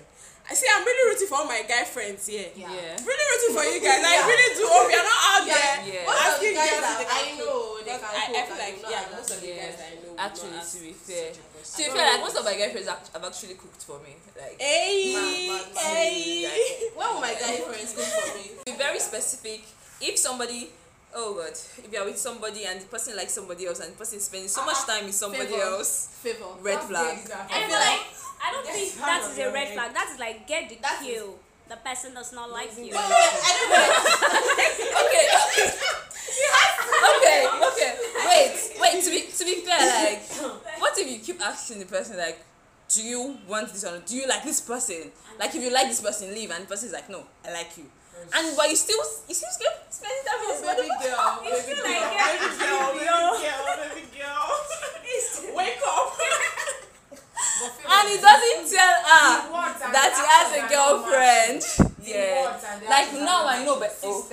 [0.50, 2.66] i see i'm really rooting for all my guy friends here Yeah.
[2.68, 2.98] Yeah.
[3.06, 4.26] really rooting for you guys i Yeah.
[4.26, 5.54] really do hope you're not out Yeah.
[5.54, 6.04] there Yeah.
[6.10, 8.76] Most of the guys that I know they can I, I cook feel and like
[8.90, 12.12] yeah most of the guys that i know Actually, to be fair, to be fair,
[12.12, 14.12] like most of my girlfriends have, have actually cooked for me.
[14.36, 15.80] Like, Hey, Man, man, man.
[15.80, 16.90] hey.
[16.94, 18.50] When will my guy friends cook for me?
[18.66, 19.62] be very specific.
[19.98, 20.68] If somebody,
[21.14, 24.18] oh god, if you're with somebody and the person likes somebody else and the person
[24.18, 25.62] is spending so much time with somebody Favor.
[25.62, 26.46] else, Favor.
[26.62, 27.18] red flag.
[27.50, 28.06] I feel like
[28.42, 29.92] I don't think that is a red flag.
[29.94, 31.34] That is like get the That is- kill.
[31.68, 32.86] The person does not like you.
[32.86, 35.00] Wait, wait, I don't know.
[35.06, 35.26] Okay,
[37.14, 37.90] okay, okay.
[38.26, 39.04] Wait, wait.
[39.04, 40.22] To be to be fair, like,
[40.80, 42.40] what if you keep asking the person like,
[42.88, 44.06] do you want this or not?
[44.06, 45.12] do you like this person?
[45.38, 47.78] Like, if you like this person, leave, and the person is like, no, I like
[47.78, 47.84] you.
[48.32, 49.50] And but you still you still
[49.90, 53.32] spending time with Baby girl, baby girl, like, baby girl, baby girl,
[53.80, 54.48] baby girl.
[55.56, 56.14] Wake up.
[57.90, 59.30] and he doesn't tell her
[59.92, 61.60] that he has a girlfriend.
[62.02, 62.56] Yeah.
[62.88, 64.26] Like now I know, but oh.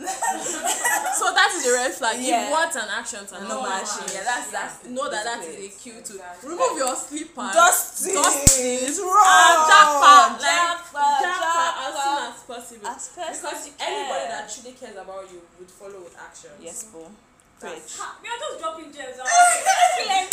[1.20, 2.16] So that is a red flag.
[2.20, 2.46] Yeah.
[2.48, 4.08] If words and actions are no not matching.
[4.14, 6.12] Yeah, that's that's know that that is a cue to
[6.48, 7.52] remove your slippers.
[7.52, 8.14] Dusty.
[8.14, 8.88] Dusty.
[8.88, 9.68] It's and wrong.
[9.68, 12.88] jackpot, like Jackpot, jackpot as soon as possible.
[12.88, 16.50] As because you anybody that truly cares about you would follow with action.
[16.60, 17.12] Yes, boom.
[17.60, 19.20] That's- Ha, We are just dropping gems.
[19.20, 20.24] I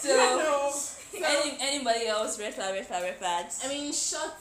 [0.00, 0.72] So,
[1.26, 2.38] any anybody else?
[2.40, 3.60] Red flag, red flag, red flags.
[3.64, 4.32] I mean, short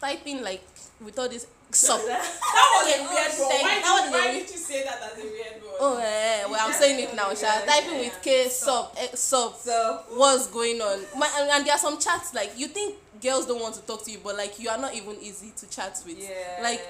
[0.00, 0.62] typing like
[1.00, 2.00] with all this sup.
[2.06, 3.62] That was a weird one.
[3.62, 5.74] Why, that did, why did you say that as a weird one?
[5.80, 7.64] Oh, eh, well, I'm saying it now, Sha.
[7.66, 9.58] Typing with K, sup, eh, sup.
[9.58, 11.00] So, What's going on?
[11.18, 14.04] My, and, and there are some chats like you think girls don't want to talk
[14.04, 16.18] to you, but like you are not even easy to chat with.
[16.18, 16.62] yeah.
[16.62, 16.80] Like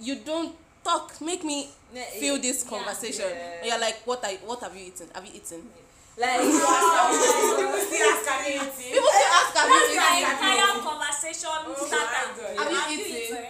[0.00, 1.20] you don't talk.
[1.20, 3.26] Make me Yeah, feel this conversation.
[3.28, 3.58] Yeah.
[3.60, 5.06] And you're like, what are what have you eaten?
[5.14, 5.62] Have you eaten?
[6.18, 6.58] like, People
[7.88, 8.92] still ask, have you That's the
[10.12, 10.30] eaten?
[10.32, 12.48] entire conversation starter.
[12.58, 13.46] Have you eaten?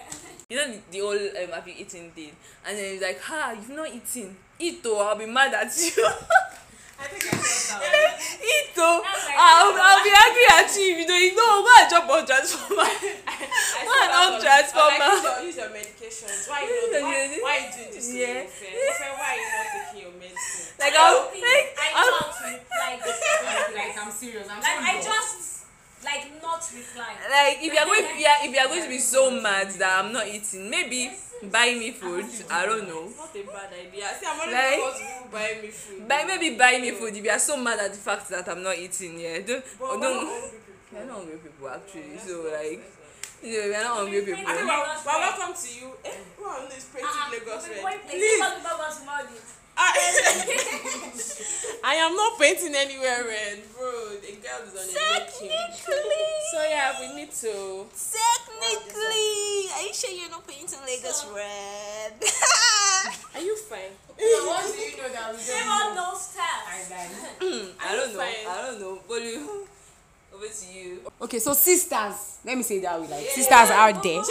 [0.52, 2.32] You know the, the whole um, have you eaten thing,
[2.68, 4.36] and then it's like, ha, you've not eaten.
[4.58, 6.04] Eat though, I'll be mad at you.
[7.02, 8.14] I think I saw that.
[8.52, 11.34] Eat though, like- I'll, I'll be angry at you if you don't eat.
[11.34, 12.86] No, go and jump on transformer.
[13.82, 15.10] Go and on transformer.
[15.10, 16.46] Like, use, your, use your medications.
[16.46, 17.42] Why you not, why, Yeah.
[17.42, 18.46] why you doing this to Yeah.
[18.46, 18.86] me?
[18.86, 20.70] Ofe, why you not taking your medicine?
[20.78, 24.46] Like, I I'll, don't think like, I I'll, like like I'm serious.
[24.46, 25.06] I'm like I serious.
[25.10, 25.51] just
[26.04, 27.14] like not reply.
[27.30, 30.26] like if you're going yeah if you're going to be so mad that i'm not
[30.26, 31.10] eating maybe
[31.50, 34.06] buy me food i don't know not a bad idea.
[34.18, 36.08] See, I'm only Like- people buy me food.
[36.08, 38.62] buy maybe buy me food if you are so mad at the fact that i'm
[38.62, 40.92] not eating yeah don't But we're not don't hungry people.
[40.92, 42.82] you're not hungry people actually so like
[43.42, 44.66] you know we're not hungry people I think Yeah.
[44.66, 45.88] well, well, welcome to you.
[46.04, 48.00] Eh, who are on this pretty Ah, Lagos we red?
[48.06, 49.61] Please.
[49.76, 51.78] Talk about what's about it.
[51.84, 53.90] I, I am not painting anywhere red, bro.
[54.20, 55.50] The girl is on a making.
[56.52, 57.86] So yeah, we need to.
[57.96, 62.12] technically are you sure you're not painting lagos red
[63.34, 63.92] Are you fine?
[64.18, 66.10] So what do you know that we Same don't on know?
[66.12, 66.92] those styles.
[66.92, 67.06] I
[67.40, 68.46] hmm, i don't know fine.
[68.48, 69.66] i don't know Bolu,
[70.34, 74.22] over to you Okay, so sisters, let me say that way, like sisters out there.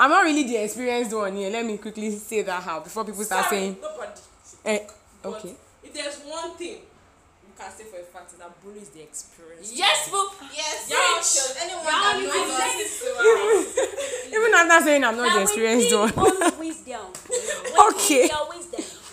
[0.00, 1.50] I'm not really the experienced one here.
[1.50, 4.20] Let me quickly say that how before people start Sorry, saying, nobody.
[4.64, 4.78] eh,
[5.24, 5.54] okay.
[5.82, 9.02] If there's one thing you can say for a fact is that Bolu is the
[9.02, 9.72] experience.
[9.74, 10.86] yes boo Yes.
[10.88, 11.20] Yeah.
[11.20, 16.12] Should anyone that knows us- Even after saying I'm not the Now experienced one.
[17.90, 18.28] Okay.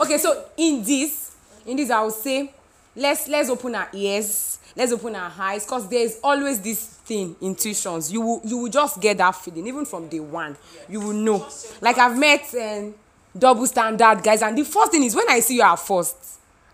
[0.01, 2.51] Okay so in this in this i would say
[2.95, 8.11] let's let's open our ears let's open our eyes because there's always this thing intuitions.
[8.11, 10.55] You will you will just get that feeling even from day one.
[10.89, 11.47] You will know.
[11.81, 12.93] Like i've met um,
[13.37, 16.15] double standard guys and the first thing is when i see you at first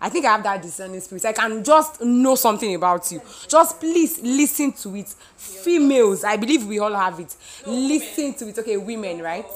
[0.00, 1.24] i think i have that discerning spirit.
[1.24, 3.20] I can just know something about you.
[3.48, 5.08] Just please listen to it.
[5.36, 7.34] Females i believe we all have it.
[7.66, 8.58] Listen to it.
[8.58, 9.46] Okay women right?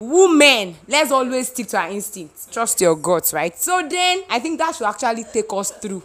[0.00, 3.56] Women let's always stick to our instincts trust your guts right?
[3.56, 6.02] So then i think that should actually take us through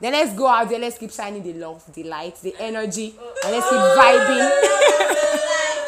[0.00, 3.52] then let's go out there let's keep shining the love the light the energy and
[3.52, 4.50] let's keep vibing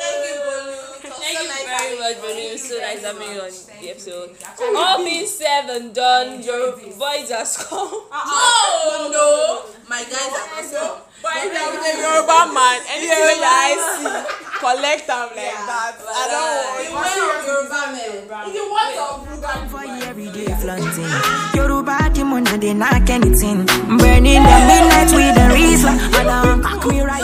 [0.02, 1.04] Thank you, Bolu.
[1.04, 2.22] It was Thank so you nice very having much, you.
[2.22, 2.58] Bolu.
[2.58, 4.30] So nice having you on the episode.
[4.76, 7.88] All being said and done, your voice has come.
[8.12, 11.02] Oh no, my guys are awesome.
[11.22, 14.10] But if you're with a Yoruba man, yeah, I see,
[14.58, 15.94] collect them like that.
[16.02, 17.82] I don't The way of Yoruba.
[18.42, 20.50] If you want Yoruba you every day.
[20.58, 21.06] flaunting.
[21.54, 22.01] Yoruba
[22.32, 23.66] demon, and they knock anything.
[23.66, 25.92] Burning the midnight with the Rizla.
[26.18, 27.22] And um, pack me right.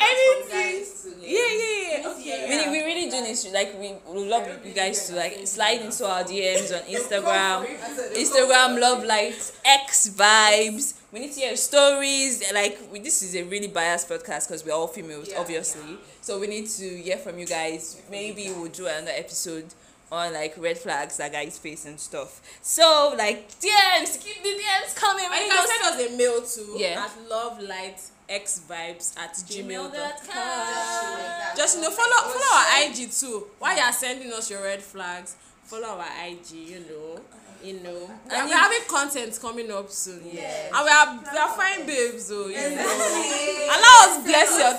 [0.00, 0.86] anything.
[1.22, 2.08] Yeah, yeah, yeah.
[2.10, 2.66] Okay.
[2.66, 6.06] We, we really do need like we would love you guys to like slide into
[6.06, 7.66] our DMs on Instagram.
[8.14, 10.94] Instagram love likes X vibes.
[11.12, 12.42] We need to hear stories.
[12.52, 15.96] Like we, this is a really biased podcast because we're all females, obviously.
[16.20, 18.00] So we need to hear from you guys.
[18.10, 19.66] Maybe we'll do another episode
[20.12, 22.40] on like red flags that guys face and stuff.
[22.62, 25.24] So like DMs, keep the DMs coming.
[25.24, 27.04] And We you can send us a mail too Yeah.
[27.06, 29.90] at lovelightxvibes at gmail.com.
[29.90, 31.56] gmail.com.
[31.56, 33.46] Just you know, follow follow our IG too.
[33.58, 36.50] While you are sending us your red flags, follow our IG.
[36.52, 37.20] You know,
[37.64, 38.10] you know.
[38.24, 40.20] And And we're having content coming up soon.
[40.24, 40.70] Yeah.
[40.74, 43.68] And we are we are fine babes, so you know.
[43.74, 44.72] Allow us bless your.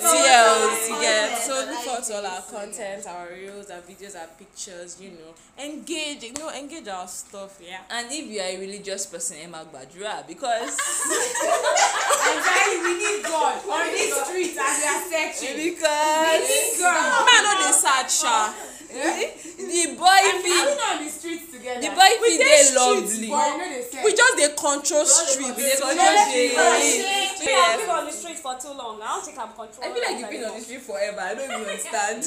[0.96, 4.98] You get so look forward to all our content, our reels, our videos, our pictures.
[5.02, 6.24] You know, engage.
[6.24, 7.60] You know, engage our stuff.
[7.62, 7.82] Yeah.
[7.90, 10.78] And if you are a religious person, Emma Gbadura, because
[12.24, 15.56] Exactly, we need God on this street as we are searching.
[15.58, 16.44] because
[17.28, 18.54] Man, no sad sha.
[19.74, 21.82] the boy we fit the streets together?
[21.82, 23.28] the boy We fit dey dey streets, lovely.
[23.28, 24.04] You.
[24.06, 25.56] We just dey control street.
[25.56, 26.54] They So control just street.
[26.54, 29.02] dey- Me, I've been on the street for too long.
[29.02, 29.92] I don't think I'm controlling.
[29.92, 31.20] I feel like you've been on the street forever.
[31.20, 32.24] I don't even understand.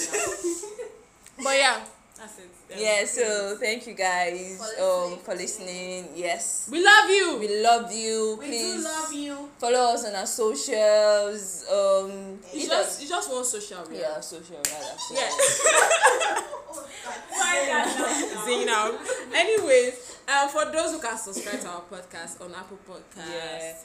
[1.43, 1.81] But yeah,
[2.19, 2.51] that's it.
[2.79, 3.05] yeah.
[3.05, 6.09] So thank you guys um for listening.
[6.15, 7.37] Yes, We love you.
[7.39, 8.37] we love you.
[8.41, 9.49] we Please do love you.
[9.59, 11.65] follow us on our socials.
[11.71, 14.11] Um, It's hit just us- it's just one social media.
[14.15, 14.99] yeah, social rather.
[14.99, 15.15] So.
[15.15, 15.31] Yeah.
[18.45, 18.93] Zing now.
[19.35, 23.31] Anyways, um, for those who can subscribe to our podcast on Apple Podcasts,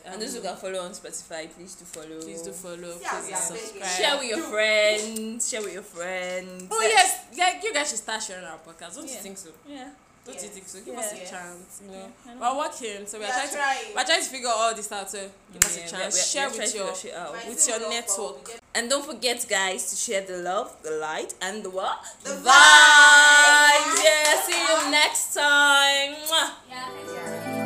[0.04, 2.20] Yeah, and those who can follow on Spotify, please do follow.
[2.22, 3.90] please do follow, Yeah, please yeah, subscribe.
[3.90, 5.50] Share with your friends.
[5.50, 6.68] Share with your friends.
[6.72, 8.96] Oh yes, yeah, you guys should start sharing our podcast.
[8.96, 9.20] Don't you Yeah.
[9.20, 9.50] think so?
[9.68, 9.90] Yeah.
[10.26, 10.44] don't yes.
[10.44, 10.80] you think so?
[10.80, 11.06] Give yes.
[11.06, 11.32] us a yes.
[11.32, 11.82] chance.
[11.84, 13.58] You know, yeah, we're working, so we're, trying, To,
[13.96, 15.10] we're trying to figure all this out.
[15.10, 15.94] So give yeah, us a chance.
[15.94, 20.38] We're, we're, share with your with your network, and don't forget, guys, to share the
[20.38, 22.04] love, the light, and the what?
[22.24, 22.44] The, the vibe.
[22.50, 24.04] vibe.
[24.04, 24.42] Yeah.
[24.42, 26.16] See you next time.
[26.70, 27.58] Yeah.